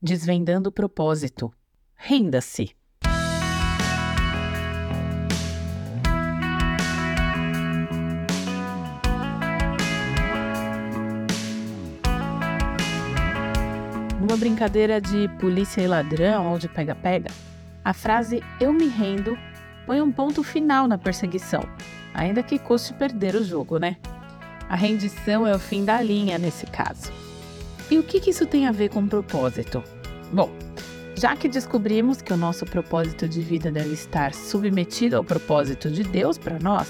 Desvendando 0.00 0.68
o 0.68 0.72
propósito. 0.72 1.52
Renda-se. 1.96 2.70
Numa 14.20 14.36
brincadeira 14.36 15.00
de 15.00 15.26
polícia 15.40 15.80
e 15.80 15.88
ladrão 15.88 16.52
ou 16.52 16.58
de 16.60 16.68
pega-pega, 16.68 17.32
a 17.84 17.92
frase 17.92 18.40
eu 18.60 18.72
me 18.72 18.86
rendo 18.86 19.36
põe 19.84 20.00
um 20.00 20.12
ponto 20.12 20.44
final 20.44 20.86
na 20.86 20.96
perseguição, 20.96 21.64
ainda 22.14 22.40
que 22.44 22.56
custe 22.56 22.94
perder 22.94 23.34
o 23.34 23.42
jogo, 23.42 23.78
né? 23.78 23.96
A 24.68 24.76
rendição 24.76 25.44
é 25.44 25.56
o 25.56 25.58
fim 25.58 25.84
da 25.84 26.00
linha 26.00 26.38
nesse 26.38 26.66
caso. 26.66 27.27
E 27.90 27.98
o 27.98 28.02
que, 28.02 28.20
que 28.20 28.30
isso 28.30 28.46
tem 28.46 28.66
a 28.66 28.72
ver 28.72 28.90
com 28.90 29.06
propósito? 29.06 29.82
Bom, 30.32 30.50
já 31.16 31.34
que 31.34 31.48
descobrimos 31.48 32.20
que 32.22 32.32
o 32.32 32.36
nosso 32.36 32.64
propósito 32.66 33.28
de 33.28 33.40
vida 33.40 33.70
deve 33.70 33.92
estar 33.92 34.34
submetido 34.34 35.16
ao 35.16 35.24
propósito 35.24 35.90
de 35.90 36.02
Deus 36.02 36.36
para 36.38 36.58
nós, 36.58 36.88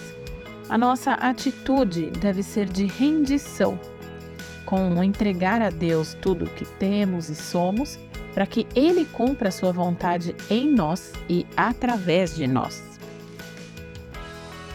a 0.69 0.77
nossa 0.77 1.13
atitude 1.13 2.11
deve 2.11 2.43
ser 2.43 2.67
de 2.67 2.87
rendição 2.87 3.79
com 4.67 5.03
entregar 5.03 5.63
a 5.63 5.71
Deus 5.71 6.13
tudo 6.21 6.45
o 6.45 6.51
que 6.51 6.67
temos 6.67 7.31
e 7.31 7.35
somos, 7.35 7.99
para 8.35 8.47
que 8.47 8.67
Ele 8.75 9.07
cumpra 9.07 9.49
a 9.49 9.53
sua 9.53 9.73
vontade 9.73 10.37
em 10.51 10.71
nós 10.71 11.15
e 11.27 11.47
através 11.57 12.37
de 12.37 12.47
nós. 12.47 12.99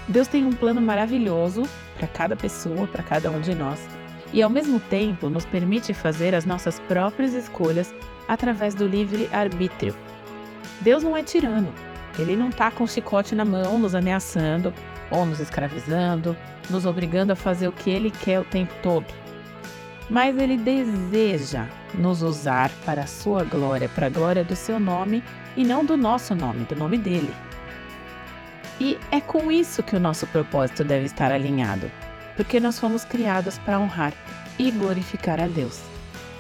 Deus 0.08 0.28
tem 0.28 0.46
um 0.46 0.52
plano 0.52 0.82
maravilhoso 0.82 1.62
para 1.96 2.08
cada 2.08 2.36
pessoa, 2.36 2.88
para 2.88 3.04
cada 3.04 3.30
um 3.30 3.40
de 3.40 3.54
nós, 3.54 3.80
e 4.34 4.42
ao 4.42 4.50
mesmo 4.50 4.80
tempo 4.80 5.30
nos 5.30 5.46
permite 5.46 5.94
fazer 5.94 6.36
as 6.36 6.44
nossas 6.46 6.80
próprias 6.82 7.34
escolhas 7.34 7.94
através 8.28 8.76
do 8.76 8.86
livre 8.86 9.30
arbítrio. 9.32 9.96
Deus 10.82 11.04
não 11.04 11.16
é 11.16 11.24
tirano, 11.24 11.74
ele 12.20 12.36
não 12.36 12.50
está 12.50 12.72
com 12.72 12.84
o 12.84 12.88
chicote 12.88 13.36
na 13.36 13.46
mão 13.46 13.78
nos 13.78 13.96
ameaçando 13.96 14.74
ou 15.12 15.26
nos 15.26 15.40
escravizando, 15.40 16.36
nos 16.70 16.86
obrigando 16.86 17.32
a 17.32 17.36
fazer 17.36 17.68
o 17.68 17.72
que 17.72 17.90
ele 17.90 18.12
quer 18.12 18.40
o 18.40 18.46
tempo 18.46 18.74
todo 18.82 19.06
mas 20.10 20.38
ele 20.38 20.58
deseja 20.58 21.68
nos 21.94 22.22
usar 22.22 22.70
para 22.86 23.04
a 23.04 23.08
sua 23.08 23.44
glória, 23.44 23.90
para 23.90 24.08
a 24.08 24.10
glória 24.10 24.44
do 24.44 24.56
seu 24.56 24.80
nome 24.80 25.24
e 25.56 25.64
não 25.64 25.86
do 25.86 25.96
nosso 25.96 26.36
nome, 26.36 26.66
do 26.66 26.76
nome 26.76 26.98
dele. 26.98 27.34
E 28.80 28.98
é 29.12 29.22
com 29.22 29.52
isso 29.52 29.84
que 29.84 29.96
o 29.96 30.00
nosso 30.00 30.28
propósito 30.28 30.84
deve 30.84 31.06
estar 31.06 31.32
alinhado, 31.32 31.90
porque 32.36 32.60
nós 32.60 32.80
fomos 32.80 33.04
criados 33.04 33.58
para 33.60 33.80
honrar 33.80 34.14
e 34.58 34.72
glorificar 34.72 35.40
a 35.42 35.48
Deus. 35.48 35.82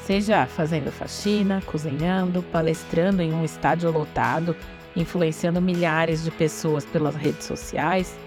Seja 0.06 0.46
fazendo 0.46 0.92
faxina, 0.92 1.62
cozinhando, 1.66 2.44
palestrando 2.44 3.22
em 3.22 3.34
um 3.34 3.44
estádio 3.44 3.92
lotado, 3.92 4.56
influenciando 4.96 5.62
milhares 5.62 6.24
de 6.24 6.32
pessoas 6.32 6.86
pelas 6.86 7.16
redes 7.16 7.46
sociais, 7.46 8.18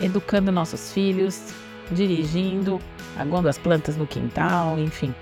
educando 0.00 0.50
nossos 0.50 0.92
filhos, 0.92 1.52
dirigindo, 1.90 2.80
aguando 3.16 3.48
as 3.48 3.58
plantas 3.58 3.96
no 3.96 4.06
quintal, 4.06 4.78
enfim. 4.78 5.14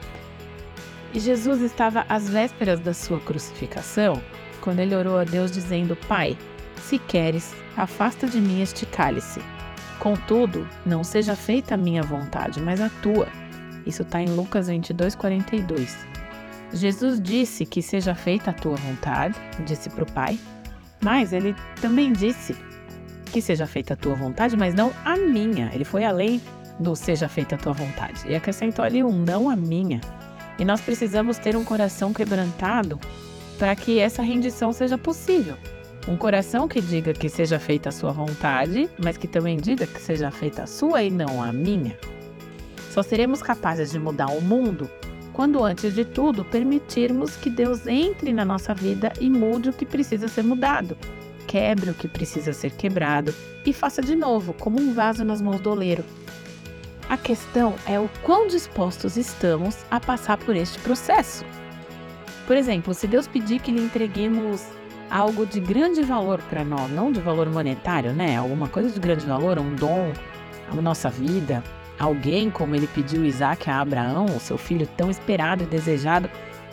E 1.12 1.20
Jesus 1.20 1.60
estava 1.60 2.04
às 2.08 2.28
vésperas 2.28 2.80
da 2.80 2.92
sua 2.92 3.18
crucificação, 3.20 4.22
quando 4.60 4.80
ele 4.80 4.94
orou 4.94 5.18
a 5.18 5.24
Deus 5.24 5.50
dizendo: 5.50 5.96
Pai, 6.08 6.36
se 6.82 6.98
queres, 6.98 7.54
afasta 7.76 8.26
de 8.26 8.40
mim 8.40 8.60
este 8.60 8.86
cálice. 8.86 9.40
Contudo, 10.06 10.68
não 10.86 11.02
seja 11.02 11.34
feita 11.34 11.74
a 11.74 11.76
minha 11.76 12.00
vontade, 12.00 12.60
mas 12.60 12.80
a 12.80 12.88
tua. 13.02 13.26
Isso 13.84 14.02
está 14.02 14.22
em 14.22 14.28
Lucas 14.28 14.68
22, 14.68 15.16
42. 15.16 15.98
Jesus 16.72 17.20
disse 17.20 17.66
que 17.66 17.82
seja 17.82 18.14
feita 18.14 18.52
a 18.52 18.54
tua 18.54 18.76
vontade, 18.76 19.34
disse 19.64 19.90
para 19.90 20.04
o 20.04 20.12
Pai, 20.12 20.38
mas 21.02 21.32
ele 21.32 21.56
também 21.80 22.12
disse 22.12 22.54
que 23.32 23.42
seja 23.42 23.66
feita 23.66 23.94
a 23.94 23.96
tua 23.96 24.14
vontade, 24.14 24.56
mas 24.56 24.74
não 24.74 24.92
a 25.04 25.16
minha. 25.16 25.72
Ele 25.74 25.84
foi 25.84 26.04
além 26.04 26.40
do 26.78 26.94
seja 26.94 27.28
feita 27.28 27.56
a 27.56 27.58
tua 27.58 27.72
vontade. 27.72 28.28
E 28.28 28.36
acrescentou 28.36 28.84
ali 28.84 29.02
um 29.02 29.10
não 29.10 29.50
a 29.50 29.56
minha. 29.56 30.00
E 30.56 30.64
nós 30.64 30.80
precisamos 30.80 31.36
ter 31.36 31.56
um 31.56 31.64
coração 31.64 32.12
quebrantado 32.12 33.00
para 33.58 33.74
que 33.74 33.98
essa 33.98 34.22
rendição 34.22 34.72
seja 34.72 34.96
possível. 34.96 35.56
Um 36.08 36.16
coração 36.16 36.68
que 36.68 36.80
diga 36.80 37.12
que 37.12 37.28
seja 37.28 37.58
feita 37.58 37.88
a 37.88 37.92
sua 37.92 38.12
vontade, 38.12 38.88
mas 39.02 39.16
que 39.16 39.26
também 39.26 39.56
diga 39.56 39.86
que 39.86 40.00
seja 40.00 40.30
feita 40.30 40.62
a 40.62 40.66
sua 40.66 41.02
e 41.02 41.10
não 41.10 41.42
a 41.42 41.52
minha. 41.52 41.98
Só 42.90 43.02
seremos 43.02 43.42
capazes 43.42 43.90
de 43.90 43.98
mudar 43.98 44.26
o 44.26 44.40
mundo 44.40 44.90
quando, 45.32 45.62
antes 45.62 45.94
de 45.94 46.04
tudo, 46.04 46.44
permitirmos 46.44 47.36
que 47.36 47.50
Deus 47.50 47.86
entre 47.86 48.32
na 48.32 48.44
nossa 48.44 48.72
vida 48.72 49.12
e 49.20 49.28
mude 49.28 49.68
o 49.68 49.72
que 49.72 49.84
precisa 49.84 50.28
ser 50.28 50.42
mudado, 50.42 50.96
quebre 51.46 51.90
o 51.90 51.94
que 51.94 52.08
precisa 52.08 52.52
ser 52.52 52.70
quebrado 52.70 53.34
e 53.66 53.72
faça 53.72 54.00
de 54.00 54.16
novo, 54.16 54.54
como 54.54 54.80
um 54.80 54.94
vaso 54.94 55.24
nas 55.24 55.42
mãos 55.42 55.60
do 55.60 55.70
oleiro, 55.70 56.04
a 57.08 57.16
questão 57.16 57.74
é 57.86 58.00
o 58.00 58.10
quão 58.22 58.48
dispostos 58.48 59.16
estamos 59.16 59.84
a 59.90 60.00
passar 60.00 60.36
por 60.38 60.56
este 60.56 60.76
processo. 60.80 61.44
Por 62.46 62.56
exemplo, 62.56 62.92
se 62.94 63.06
Deus 63.06 63.28
pedir 63.28 63.60
que 63.60 63.70
lhe 63.70 63.80
entreguemos 63.80 64.64
algo 65.10 65.46
de 65.46 65.60
grande 65.60 66.02
valor 66.02 66.40
para 66.42 66.64
nós, 66.64 66.90
não 66.90 67.12
de 67.12 67.20
valor 67.20 67.48
monetário, 67.48 68.12
né? 68.12 68.36
Alguma 68.36 68.68
coisa 68.68 68.90
de 68.90 68.98
grande 68.98 69.24
valor, 69.26 69.58
um 69.58 69.74
dom, 69.74 70.12
a 70.70 70.74
nossa 70.76 71.08
vida, 71.08 71.62
alguém 71.98 72.50
como 72.50 72.74
ele 72.74 72.86
pediu 72.88 73.24
Isaac 73.24 73.70
a 73.70 73.80
Abraão, 73.80 74.26
o 74.26 74.40
seu 74.40 74.58
filho 74.58 74.86
tão 74.96 75.10
esperado 75.10 75.62
e 75.62 75.66
desejado, 75.66 76.28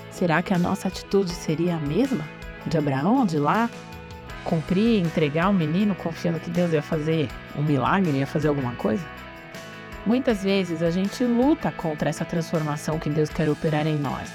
será 0.09 0.41
que 0.41 0.53
a 0.53 0.57
nossa 0.57 0.87
atitude 0.87 1.31
seria 1.31 1.75
a 1.75 1.79
mesma 1.79 2.27
de 2.65 2.77
Abraão, 2.77 3.25
de 3.25 3.37
lá? 3.37 3.69
Cumprir, 4.43 5.01
entregar 5.01 5.49
o 5.49 5.53
menino 5.53 5.95
confiando 5.95 6.39
que 6.39 6.49
Deus 6.49 6.73
ia 6.73 6.81
fazer 6.81 7.29
um 7.55 7.61
milagre, 7.61 8.11
ia 8.11 8.27
fazer 8.27 8.49
alguma 8.49 8.73
coisa? 8.73 9.05
Muitas 10.05 10.43
vezes 10.43 10.83
a 10.83 10.91
gente 10.91 11.23
luta 11.23 11.71
contra 11.71 12.09
essa 12.09 12.25
transformação 12.25 12.99
que 12.99 13.09
Deus 13.09 13.29
quer 13.29 13.49
operar 13.49 13.87
em 13.87 13.97
nós. 13.97 14.29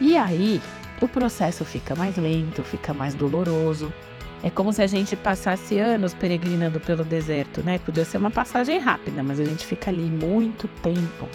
E 0.00 0.16
aí, 0.16 0.60
o 1.00 1.08
processo 1.08 1.64
fica 1.64 1.94
mais 1.94 2.16
lento, 2.16 2.62
fica 2.62 2.94
mais 2.94 3.14
doloroso. 3.14 3.92
É 4.42 4.50
como 4.50 4.72
se 4.72 4.82
a 4.82 4.86
gente 4.86 5.16
passasse 5.16 5.78
anos 5.78 6.12
peregrinando 6.12 6.78
pelo 6.78 7.04
deserto, 7.04 7.62
né? 7.62 7.78
Podia 7.78 8.04
ser 8.04 8.18
uma 8.18 8.30
passagem 8.30 8.78
rápida, 8.78 9.22
mas 9.22 9.40
a 9.40 9.44
gente 9.44 9.64
fica 9.64 9.90
ali 9.90 10.04
muito 10.04 10.68
tempo. 10.82 11.28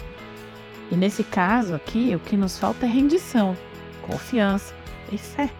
E 0.90 0.96
nesse 0.96 1.24
caso 1.24 1.74
aqui, 1.74 2.14
o 2.14 2.20
que 2.20 2.36
nos 2.36 2.58
falta 2.58 2.86
é 2.86 2.88
rendição, 2.88 3.56
confiança 4.02 4.74
e 5.12 5.18
fé. 5.18 5.50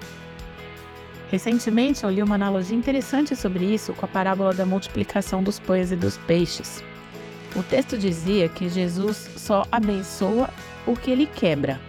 Recentemente 1.31 2.03
eu 2.03 2.11
li 2.11 2.23
uma 2.23 2.35
analogia 2.35 2.77
interessante 2.77 3.37
sobre 3.37 3.65
isso 3.65 3.93
com 3.95 4.05
a 4.05 4.09
parábola 4.09 4.53
da 4.53 4.67
multiplicação 4.67 5.43
dos 5.43 5.61
pães 5.61 5.93
e 5.93 5.97
dos 5.97 6.17
peixes. 6.19 6.83
O 7.55 7.63
texto 7.63 7.97
dizia 7.97 8.49
que 8.49 8.69
Jesus 8.69 9.31
só 9.37 9.65
abençoa 9.71 10.51
o 10.87 10.97
que 10.97 11.11
ele 11.11 11.27
quebra, 11.27 11.81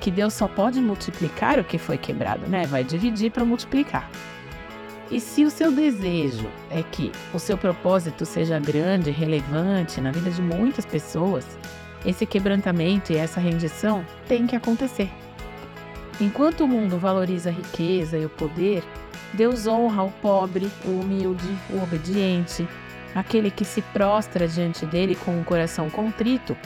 que 0.00 0.10
Deus 0.10 0.34
só 0.34 0.46
pode 0.46 0.80
multiplicar 0.80 1.58
o 1.58 1.64
que 1.64 1.78
foi 1.78 1.98
quebrado, 1.98 2.46
né? 2.46 2.66
Vai 2.66 2.84
dividir 2.84 3.30
para 3.30 3.44
multiplicar. 3.44 4.10
E 5.10 5.20
se 5.20 5.44
o 5.44 5.50
seu 5.50 5.70
desejo 5.70 6.48
é 6.70 6.82
que 6.82 7.12
o 7.32 7.38
seu 7.38 7.56
propósito 7.56 8.26
seja 8.26 8.58
grande, 8.58 9.10
relevante 9.10 10.00
na 10.00 10.10
vida 10.10 10.30
de 10.30 10.42
muitas 10.42 10.84
pessoas, 10.84 11.46
esse 12.04 12.26
quebrantamento 12.26 13.12
e 13.12 13.16
essa 13.16 13.38
rendição 13.40 14.04
tem 14.26 14.46
que 14.46 14.56
acontecer. 14.56 15.10
Enquanto 16.20 16.64
o 16.64 16.68
mundo 16.68 16.98
valoriza 16.98 17.50
a 17.50 17.52
riqueza 17.52 18.18
e 18.18 18.24
o 18.24 18.30
poder, 18.30 18.82
Deus 19.32 19.66
honra 19.66 20.02
o 20.02 20.10
pobre, 20.10 20.70
o 20.84 21.00
humilde, 21.00 21.56
o 21.70 21.82
obediente, 21.82 22.66
aquele 23.14 23.50
que 23.50 23.64
se 23.64 23.82
prostra 23.82 24.48
diante 24.48 24.86
dele 24.86 25.14
com 25.14 25.38
um 25.38 25.44
coração 25.44 25.88
contrito, 25.88 26.56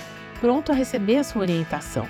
pronto 0.40 0.72
a 0.72 0.74
receber 0.74 1.18
a 1.18 1.24
sua 1.24 1.42
orientação. 1.42 2.06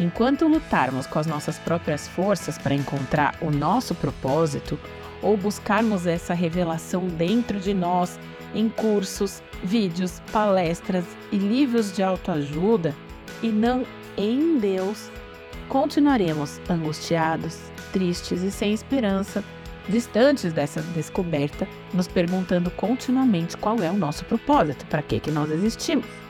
Enquanto 0.00 0.48
lutarmos 0.48 1.06
com 1.06 1.18
as 1.18 1.26
nossas 1.26 1.58
próprias 1.58 2.08
forças 2.08 2.56
para 2.56 2.74
encontrar 2.74 3.36
o 3.42 3.50
nosso 3.50 3.94
propósito, 3.94 4.80
ou 5.20 5.36
buscarmos 5.36 6.06
essa 6.06 6.32
revelação 6.32 7.06
dentro 7.06 7.60
de 7.60 7.74
nós 7.74 8.18
em 8.54 8.70
cursos, 8.70 9.42
vídeos, 9.62 10.22
palestras 10.32 11.04
e 11.30 11.36
livros 11.36 11.92
de 11.92 12.02
autoajuda, 12.02 12.96
e 13.42 13.48
não 13.48 13.84
em 14.16 14.58
Deus, 14.58 15.10
continuaremos 15.68 16.58
angustiados, 16.70 17.58
tristes 17.92 18.42
e 18.42 18.50
sem 18.50 18.72
esperança 18.72 19.44
distantes 19.86 20.50
dessa 20.54 20.80
descoberta, 20.94 21.68
nos 21.92 22.08
perguntando 22.08 22.70
continuamente 22.70 23.54
qual 23.54 23.76
é 23.82 23.90
o 23.90 23.96
nosso 23.96 24.24
propósito, 24.24 24.86
para 24.86 25.02
que, 25.02 25.20
que 25.20 25.30
nós 25.30 25.50
existimos. 25.50 26.29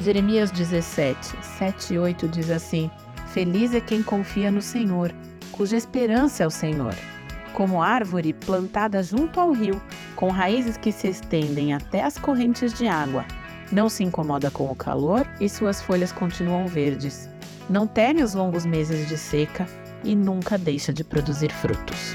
Jeremias 0.00 0.50
17, 0.50 1.36
7 1.40 1.94
e 1.94 1.98
8 1.98 2.28
diz 2.28 2.50
assim: 2.50 2.90
Feliz 3.28 3.74
é 3.74 3.80
quem 3.80 4.02
confia 4.02 4.50
no 4.50 4.60
Senhor, 4.60 5.12
cuja 5.52 5.76
esperança 5.76 6.42
é 6.42 6.46
o 6.46 6.50
Senhor. 6.50 6.94
Como 7.52 7.80
árvore 7.80 8.32
plantada 8.32 9.02
junto 9.02 9.38
ao 9.38 9.52
rio, 9.52 9.80
com 10.16 10.28
raízes 10.28 10.76
que 10.76 10.90
se 10.90 11.08
estendem 11.08 11.72
até 11.72 12.02
as 12.02 12.18
correntes 12.18 12.74
de 12.74 12.88
água, 12.88 13.24
não 13.70 13.88
se 13.88 14.02
incomoda 14.02 14.50
com 14.50 14.70
o 14.70 14.74
calor 14.74 15.26
e 15.40 15.48
suas 15.48 15.80
folhas 15.80 16.12
continuam 16.12 16.66
verdes. 16.66 17.28
não 17.70 17.86
teme 17.86 18.22
os 18.22 18.34
longos 18.34 18.66
meses 18.66 19.08
de 19.08 19.16
seca 19.16 19.66
e 20.02 20.14
nunca 20.14 20.58
deixa 20.58 20.92
de 20.92 21.02
produzir 21.02 21.50
frutos. 21.50 22.14